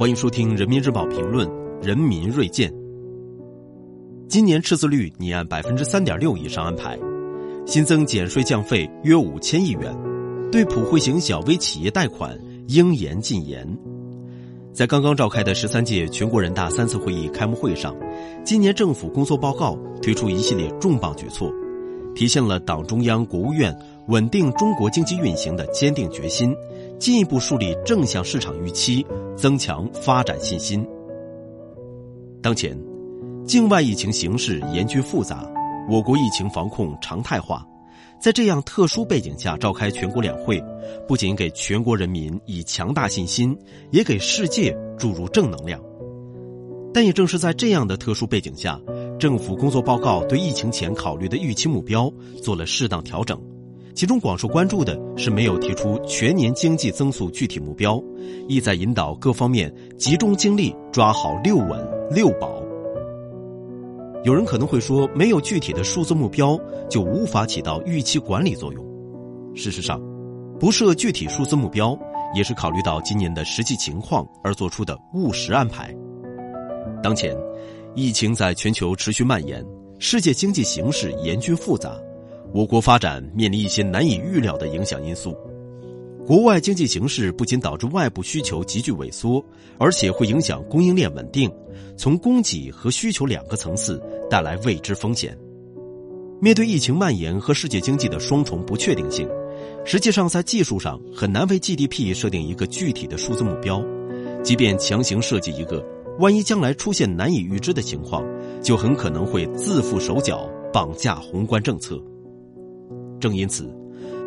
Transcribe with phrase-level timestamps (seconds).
[0.00, 1.46] 欢迎收听《人民日报评论》，
[1.86, 2.72] 人民锐见。
[4.30, 6.98] 今年赤字率拟按百分之三点六以上安排，
[7.66, 9.94] 新增减税降费约五千亿元，
[10.50, 12.34] 对普惠型小微企业贷款
[12.68, 13.68] 应严尽严。
[14.72, 17.94] 在刚刚召开的十三届全国人大三次会议开幕会上，
[18.42, 21.52] 今年政府工作报告推出一系列重磅举措，
[22.14, 23.78] 体现了党中央、国务院
[24.08, 26.56] 稳定中国经济运行的坚定决心。
[27.00, 29.04] 进一步树立正向市场预期，
[29.34, 30.86] 增强发展信心。
[32.42, 32.78] 当前，
[33.46, 35.50] 境外疫情形势严峻复杂，
[35.88, 37.66] 我国疫情防控常态化，
[38.20, 40.62] 在这样特殊背景下召开全国两会，
[41.08, 43.56] 不仅给全国人民以强大信心，
[43.90, 45.80] 也给世界注入正能量。
[46.92, 48.78] 但也正是在这样的特殊背景下，
[49.18, 52.12] 政府工作报告对疫情前考虑的预期目标
[52.42, 53.40] 做了适当调整。
[54.00, 58.02] 其中广受关注的是没有提出全年经济增速具体目标，
[58.48, 62.62] 意在引导各方面集中精力抓好“六稳”“六保”。
[64.24, 68.82] 有人可能会说，没有具体的数字目标，就无法起到预期管理作用。
[69.54, 70.00] 事实上，
[70.58, 71.94] 不设具体数字目标，
[72.34, 75.94] 也是考虑到今年的实际情况而做出的务实安排。
[77.02, 77.36] 当前，
[77.94, 79.62] 疫情在全球持续蔓延，
[79.98, 81.94] 世界经济形势严峻复杂。
[82.52, 85.36] 我国发展面临一些难以预料的影响因素，
[86.26, 89.44] 国外经济形势不仅导致外部需求急剧萎缩，
[89.78, 91.50] 而且会影响供应链稳定，
[91.96, 95.36] 从供给和需求两个层次带来未知风险。
[96.40, 99.28] 面对疫情蔓延和世界经济的双重不确定性，
[99.84, 103.80] 实际上在技术上很难为 GDP 设定一个具体的数字目标，
[104.42, 105.84] 即便强行设计一个，
[106.18, 108.24] 万一将来出现难以预知的情况，
[108.60, 112.02] 就很可能会自缚手脚，绑架宏观政策。
[113.20, 113.72] 正因此，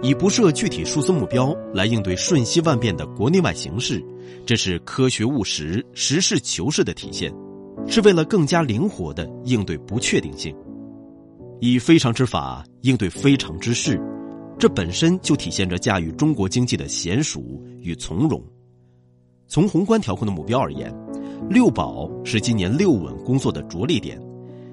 [0.02, 4.02] 以不设具体数字目标来应对瞬息万变的国内外形势，
[4.45, 7.33] 这是科学务实、实事求是的体现，
[7.87, 10.55] 是为了更加灵活的应对不确定性。
[11.59, 13.99] 以非常之法应对非常之事，
[14.59, 18.43] 这本身就体现着驾驭中国经济的娴熟与从容。
[19.48, 20.93] 从宏观调控的目标而言，
[21.49, 24.21] 六保是今年六稳工作的着力点，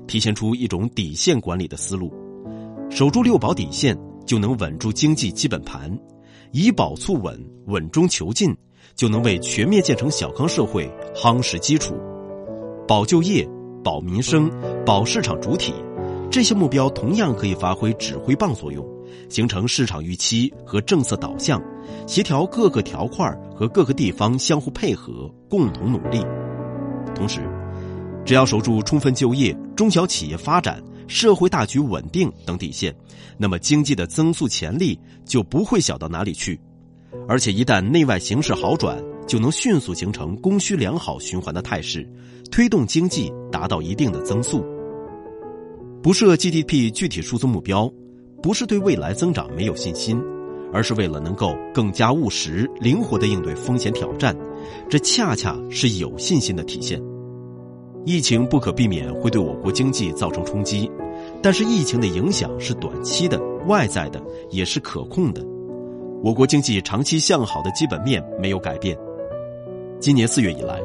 [0.07, 2.13] 体现出一种底线管理的思路，
[2.91, 3.97] 守住六保底线。
[4.31, 5.91] 就能稳住经济基本盘，
[6.53, 7.37] 以保促稳，
[7.67, 8.57] 稳中求进，
[8.95, 11.97] 就能为全面建成小康社会夯实基础。
[12.87, 13.45] 保就业、
[13.83, 14.49] 保民生、
[14.87, 15.75] 保市场主体，
[16.31, 18.87] 这些目标同样可以发挥指挥棒作用，
[19.29, 21.61] 形成市场预期和政策导向，
[22.07, 26.25] 协调各个条块和各个地方相互配合，共同努力。
[27.17, 27.41] 同时，
[28.25, 30.81] 只要守住充分就业、中小企业发展。
[31.11, 32.95] 社会大局稳定等底线，
[33.37, 36.59] 那么经济的增速潜力就不会小到哪里去，
[37.27, 42.09] 而且一旦内外形势好转，就能迅速形成供需良好循环的态势，
[42.49, 44.65] 推动经济达到一定的增速。
[46.01, 47.93] 不设 GDP 具体数字目标，
[48.41, 50.17] 不是对未来增长没有信心，
[50.73, 54.35] 而是为了能够更加务实、灵活的应对风险挑战，
[54.89, 57.03] 这恰恰是有信心的体现。
[58.07, 60.91] 疫情不可避免会对我国经济造成冲击，
[61.43, 65.43] 但是疫情的影响是短期的、外在的，也是可控的。
[66.23, 68.97] 我国经济长期向好的基本面没有改变。
[69.99, 70.79] 今年四月以来，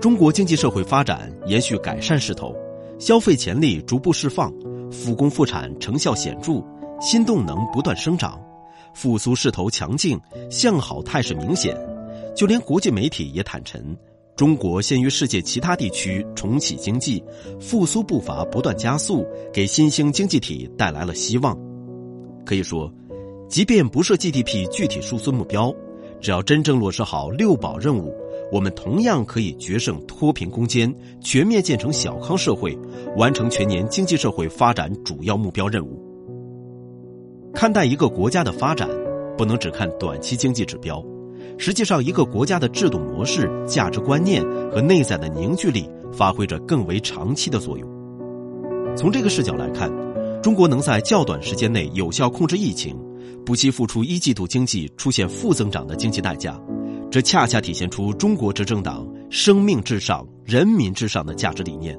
[0.00, 2.54] 中国经济社会发展延续改善势头，
[2.98, 4.50] 消费潜力逐步释放，
[4.90, 6.64] 复工复产成效显著，
[6.98, 8.40] 新动能不断生长，
[8.94, 10.18] 复苏势头强劲，
[10.50, 11.76] 向好态势明显。
[12.34, 13.96] 就连国际媒体也坦陈。
[14.36, 17.22] 中国先于世界其他地区重启经济，
[17.60, 21.54] 复苏步伐不断加速，给新兴经济体带来了希望。
[22.46, 22.90] 可以说，
[23.46, 25.70] 即便不设 GDP 具体数字目标，
[26.18, 28.14] 只要真正落实好六保任务，
[28.50, 30.90] 我们同样可以决胜脱贫攻坚，
[31.20, 32.74] 全面建成小康社会，
[33.18, 36.02] 完成全年经济社会发展主要目标任务。
[37.52, 38.88] 看待一个国家的发展，
[39.36, 41.04] 不能只看短期经济指标。
[41.58, 47.88] 实际上，一个国家的制度模式、价值观念和内在的凝聚力，发挥着更为长期的作用。
[48.96, 49.90] 从这个视角来看，
[50.42, 52.96] 中国能在较短时间内有效控制疫情，
[53.44, 56.60] 不惜付出一季度经济出现负增长的经济代价，
[57.10, 61.98] 这恰恰体现出中国执政党“生命至上、人民至上”的价值理念。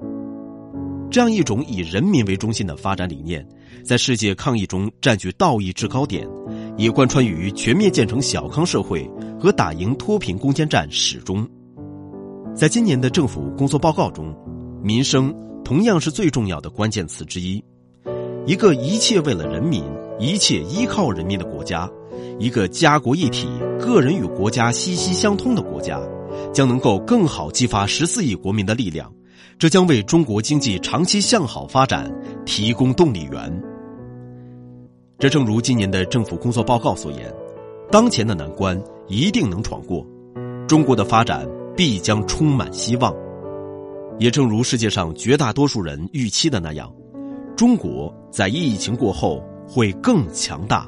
[1.10, 3.46] 这样一种以人民为中心的发展理念，
[3.84, 6.28] 在世界抗疫中占据道义制高点。
[6.78, 9.08] 也贯穿于全面建成小康社会
[9.40, 11.48] 和打赢脱贫攻坚战始终。
[12.54, 14.36] 在今年的政府工作报告中，
[14.84, 15.34] 民生
[15.64, 17.64] 同样是最重要的关键词之一。
[18.46, 19.84] 一个一切为了人民、
[20.20, 21.90] 一切依靠人民的国家，
[22.40, 23.48] 一个家国一体、
[23.80, 26.00] 个人与国家息息相通的国家，
[26.54, 29.12] 将能够更好激发十四亿国民的力量，
[29.58, 32.14] 这将为中国经济长期向好发展
[32.46, 33.64] 提供动力源。
[35.18, 37.34] 这正如今年的政府工作报告所言，
[37.92, 40.06] 当前的难关一定能闯过，
[40.68, 43.14] 中国的发展必将充满希望。
[44.20, 46.94] 也正如世界上绝大多数人预期的那样，
[47.56, 50.88] 中国在疫情过后会更强大。